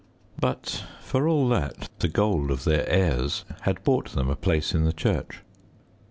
But 0.39 0.83
for 1.03 1.27
all 1.27 1.47
that, 1.49 1.89
the 1.99 2.07
gold 2.07 2.49
of 2.49 2.63
their 2.63 2.89
heirs 2.89 3.45
had 3.61 3.83
bought 3.83 4.13
them 4.13 4.31
a 4.31 4.35
place 4.35 4.73
in 4.73 4.83
the 4.83 4.93
church. 4.93 5.41